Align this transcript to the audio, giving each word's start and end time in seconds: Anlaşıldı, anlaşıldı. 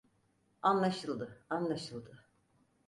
Anlaşıldı, 0.61 1.37
anlaşıldı. 1.49 2.21